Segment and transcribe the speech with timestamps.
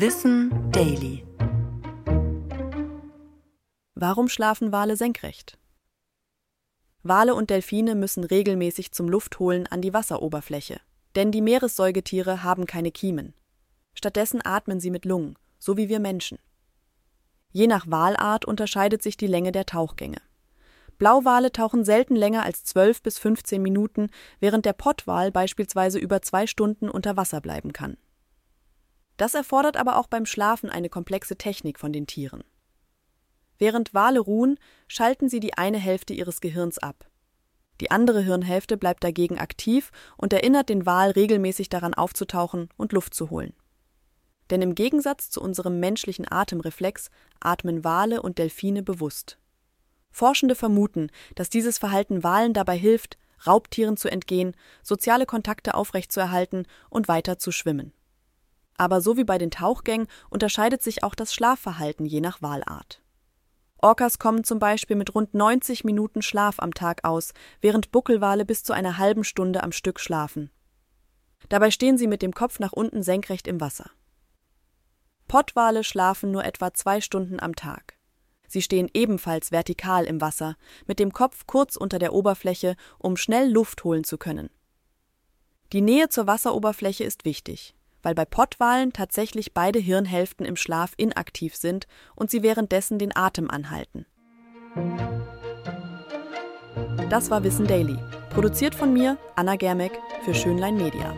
[0.00, 1.26] Wissen Daily.
[3.96, 5.58] Warum schlafen Wale senkrecht?
[7.02, 10.80] Wale und Delfine müssen regelmäßig zum Luftholen an die Wasseroberfläche,
[11.16, 13.34] denn die Meeressäugetiere haben keine Kiemen.
[13.92, 16.38] Stattdessen atmen sie mit Lungen, so wie wir Menschen.
[17.50, 20.22] Je nach Walart unterscheidet sich die Länge der Tauchgänge.
[20.98, 26.46] Blauwale tauchen selten länger als 12 bis 15 Minuten, während der Pottwal beispielsweise über zwei
[26.46, 27.96] Stunden unter Wasser bleiben kann.
[29.18, 32.44] Das erfordert aber auch beim Schlafen eine komplexe Technik von den Tieren.
[33.58, 37.10] Während Wale ruhen, schalten sie die eine Hälfte ihres Gehirns ab.
[37.80, 43.12] Die andere Hirnhälfte bleibt dagegen aktiv und erinnert den Wal regelmäßig daran aufzutauchen und Luft
[43.12, 43.52] zu holen.
[44.50, 49.38] Denn im Gegensatz zu unserem menschlichen Atemreflex atmen Wale und Delfine bewusst.
[50.10, 57.06] Forschende vermuten, dass dieses Verhalten Walen dabei hilft, Raubtieren zu entgehen, soziale Kontakte aufrechtzuerhalten und
[57.06, 57.92] weiter zu schwimmen.
[58.78, 63.02] Aber so wie bei den Tauchgängen unterscheidet sich auch das Schlafverhalten je nach Walart.
[63.80, 68.64] Orcas kommen zum Beispiel mit rund 90 Minuten Schlaf am Tag aus, während Buckelwale bis
[68.64, 70.50] zu einer halben Stunde am Stück schlafen.
[71.48, 73.90] Dabei stehen sie mit dem Kopf nach unten senkrecht im Wasser.
[75.26, 77.98] Pottwale schlafen nur etwa zwei Stunden am Tag.
[78.48, 83.50] Sie stehen ebenfalls vertikal im Wasser, mit dem Kopf kurz unter der Oberfläche, um schnell
[83.50, 84.50] Luft holen zu können.
[85.72, 91.56] Die Nähe zur Wasseroberfläche ist wichtig weil bei Pottwalen tatsächlich beide Hirnhälften im Schlaf inaktiv
[91.56, 94.06] sind und sie währenddessen den Atem anhalten.
[97.10, 97.96] Das war Wissen Daily,
[98.30, 99.92] produziert von mir, Anna Germeck,
[100.24, 101.14] für Schönlein Media.